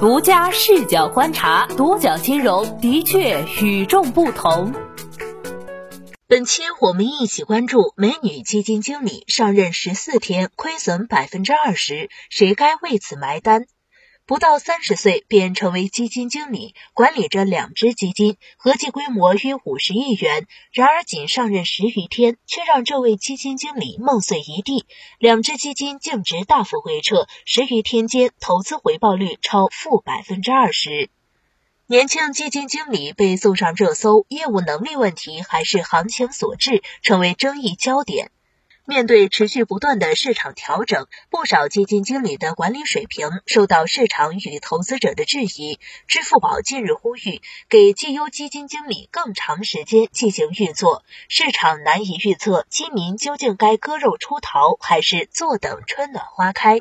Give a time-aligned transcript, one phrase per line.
[0.00, 4.72] 独家视角观察，独角金融的确与众不同。
[6.28, 13.66] 本期我们一起关注：美女基金经理上任十四天，亏损百分之二十，谁该为此埋单？
[14.28, 20.46] 不到三十岁便成为基金经理，管理着两只基金，合计规模约五十亿元。
[20.70, 24.84] 然而仅上任十余天，却让这位基金经理梦碎一地。
[25.18, 31.08] 两只基金净值大幅回撤，十余天间投资回报率超负百分之二十。
[31.86, 38.30] 年轻基金经理被送上热搜，业务能力问题还是行情所致，成为争议焦点。
[38.88, 45.78] 面对持续不断的市场调整，不少基金经理的管理水平受到市场与投资者的质疑。
[46.06, 51.04] 支付宝近日呼吁，给绩优基金经理更长时间进行运作。
[51.28, 56.80] 市场难以预测，基民究竟该割肉出逃，还是坐等春暖花开？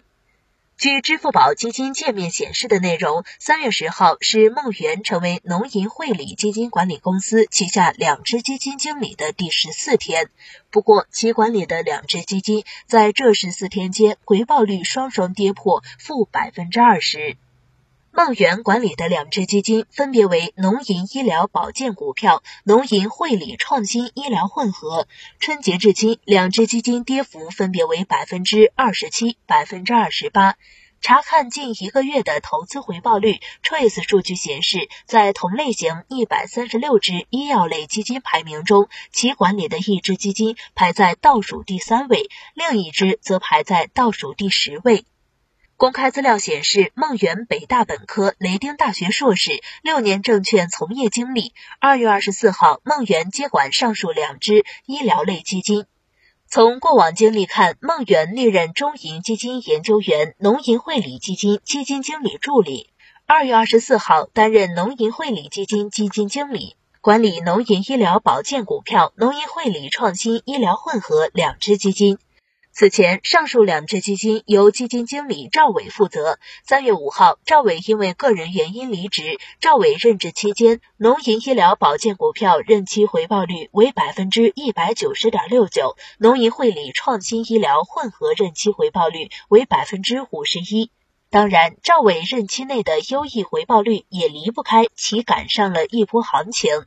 [0.78, 10.30] 据支付宝基金界面显示的内容，三月十号是梦圆成为农银汇理基金管理公司旗下两只基金经理的第十四天。
[10.70, 17.38] 不过，其管理的两只基金在这十四天间回报率双双跌破负百分之二十。
[18.18, 25.08] 孟源管理的两只基金分别为农银医疗保健股票、农银汇理创新医疗混合。
[25.40, 30.56] 春节至今，两只基金跌幅分别为百分之二十七、百分之二十八。
[31.00, 45.06] 查看近一个月的投资回报率，Trace 数据显示，在同类型一百三十六只医药类基金排名中，其管理的一只基金排在倒数第三位，另一只则排在倒数第十位。
[45.78, 51.54] 公开资料显示，孟源北大本科、雷丁大学硕士，六年证券从业经历。
[51.80, 55.86] 二月二十四号，孟源接管上述两只医疗类基金。
[56.50, 62.90] 从过往经历看，孟源历任中银基金研究员、农银汇理基金基金经理助理。
[63.28, 72.18] 二月二十四号，担任农银汇理基金基金经理，管理农银医疗保健股票、农银汇理创新医疗混合两只基金。
[72.80, 76.38] 此前，上述两只基金由基金经理赵伟负责。
[76.64, 79.40] 三月五号，赵伟因为个人原因离职。
[79.60, 90.92] 赵伟任职期间，农银医疗保健股票任期回报率为百分之一百九十点六九，农银汇理创新医疗混合任期回报率为百分之五十一。
[91.32, 96.86] 当然，赵伟任期内的优异回报率也离不开其赶上了一波行情。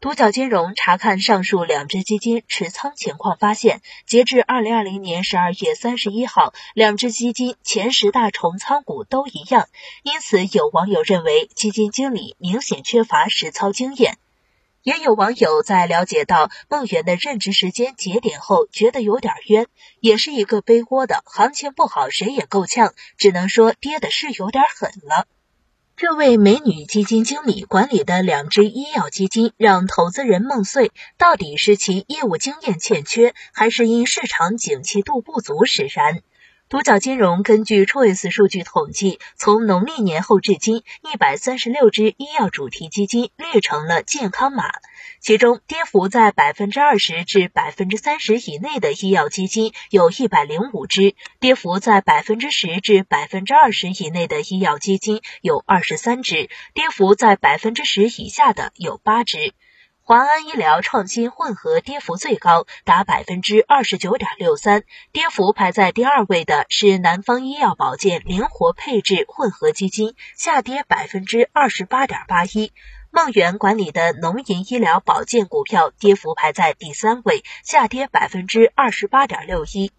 [0.00, 9.68] 独角金融查看上述两只基金持仓情况，发现，截至二零二零年十二月三十一号，两只基金前十大重仓股都一样。
[10.02, 14.16] 因此，有网友认为基金经理明显缺乏实操经验。
[14.82, 19.66] 也有网友在了解到孟源的任职时间节点后，觉得有点冤，
[20.00, 21.22] 也是一个背锅的。
[21.26, 25.26] 行情不好，谁也够呛，只能说跌的是有点狠了。
[26.02, 36.22] 这位美女基金经理管理的两只医药基金让投资人梦碎，到底是其业务经验欠缺，还是因市场景气度不足使然？
[36.70, 44.70] 独角金融根据 Choice 数据统计，从农历年后至今，一百三十六只医药主题基金列成了健康码，
[45.18, 59.54] 其中跌幅在百分之二十至百分之三十以内的医药基金有一百零五只，跌幅在百分之十至百分之二十以内的医药基金有二十三只，跌幅在百分之十以下的有八只。
[60.10, 64.82] 华安医疗创新混合跌幅最高，达百分之二十九点六三，
[65.12, 72.72] 跌幅排在第二位的是南方医药保健灵活配置混合基金，下跌百分之二十八点八一。
[73.12, 79.92] 梦圆管理的农银医疗保健股票跌幅排在第三位，下跌百分之二十八点六一。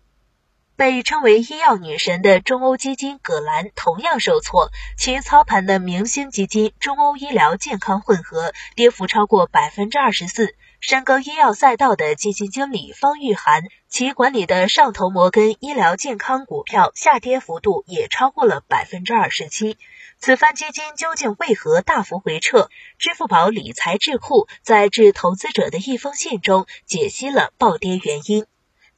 [0.75, 10.55] 被称为医药女神的中欧基金葛兰同样受挫，其操盘的明星基金中欧医疗健康混合跌幅超过百分之二十四。
[10.79, 19.77] 深耕医药赛道的基金经理方玉涵，其管理的上投摩根医疗健康股票下跌幅度也超过了百分之二十七。
[20.17, 22.69] 此番基金究竟为何大幅回撤？
[22.97, 28.47] 支付宝理财智库在致投资者的一封信中解析了暴跌原因。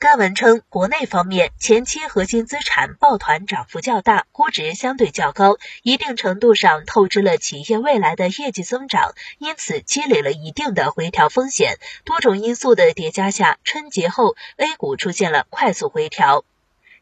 [0.04, 11.78] 该文称，国内方面前期核心资产抱团涨幅较大，估值相对较高，一定程度上透支了企业未来的业绩增长，因此积累了一定的回调风险。
[12.04, 16.44] 多种因素的叠加下，春节后 A 股出现了快速回调。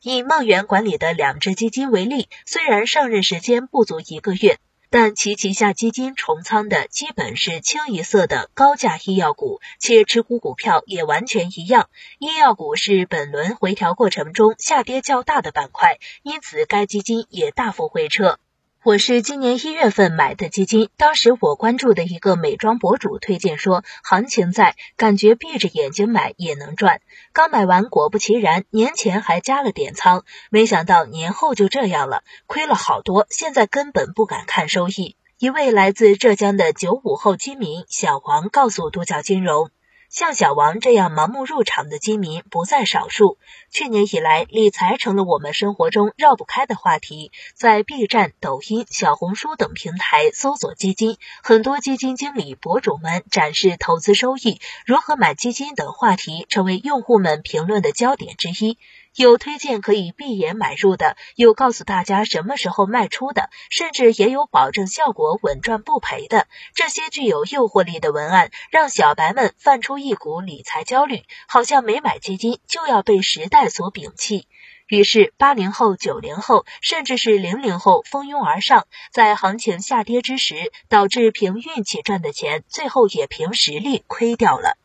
[0.03, 4.59] 以梦圆管理的两只基金为例，虽然上任时间不足一个月。
[4.93, 11.89] 但其旗下基金重仓的基本是清一色的高价医药股，且持股股票也完全一样。
[12.19, 18.37] 医药股是本轮回调过程中下跌较大的板块，因此该基金也大幅回撤。
[18.83, 26.99] 我是今年一月份买的基金，当时我关注的一个美妆博主推荐说，行情在，感觉闭着眼睛买也能赚。
[27.31, 35.15] 刚买完，果不其然，年前还加了点仓，没想到年后就这样了，亏了好多，现在根本不敢看收益。
[35.37, 39.69] 一位来自浙江的九五后基民小王告诉独角金融。
[40.11, 43.37] 像小王这样盲目入场的基民不在少数。
[43.69, 47.31] 去年以来，理财成了我们生活中绕不开的话题。
[47.55, 58.77] 在 B 站、抖音、小红书等平台搜索基金，很多基金经理博主们展示投资收益、如何买基金等话题，成为用户们评论的焦点之一。
[59.15, 66.47] 有推荐可以闭眼买入的，有告诉大家什么时候卖出的，甚至也有保证效果稳赚不赔的。
[66.73, 74.47] 这些具有诱惑力的文案，让小白们泛出一股理财焦虑，好像没买基金就要被时代所摒弃。
[74.87, 84.77] 于是，八零后、九零后，甚至是零零后蜂拥而上，在行情下跌之时，导致凭运气赚的钱，最后也凭实力亏掉了。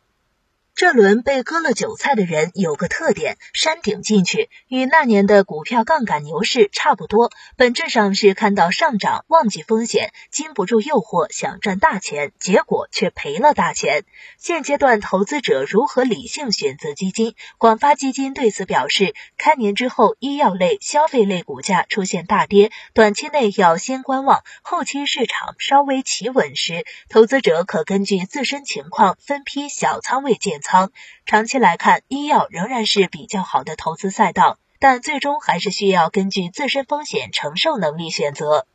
[0.77, 7.31] 这轮被割了韭菜的人有个特点，山顶进去，与那年的股票杠杆牛市差不多。
[7.55, 14.03] 本质上是看到上涨，忘记风险，经不住诱惑，想赚大钱，结果却赔了大钱。
[14.37, 17.33] 现阶段投资者如何理性选择基金？
[17.57, 30.61] 广发基金对此表示，开年之后，医药类、消费类股价出现大跌，短期内要先观望，后期市场稍微企稳时，投资者可根据自身情况分批小仓位建。
[30.67, 30.91] 仓
[31.25, 38.67] 长期来看，医药仍然是比较好的投资赛道，但最终还是需要根据自身风险承受能力选择。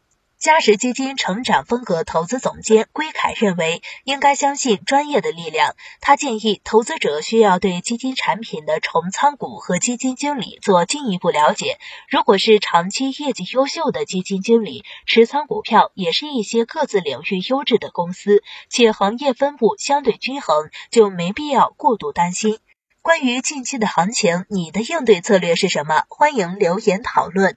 [0.42, 5.76] 嘉实基金成长风格投资总监归凯认为，应该相信专业的力量。
[6.00, 11.78] 他建议投资者需要对基金产品的重仓股和基金经理做进一步了解。
[12.08, 22.58] 如果是长期业绩优秀的基金经理，持仓股票也是一些各自领域优质的公司，且行业分布相对均衡，就没必要过度担心。
[23.00, 26.02] 关于近期的行情，你的应对策略是什么？
[26.08, 27.56] 欢迎留言讨论。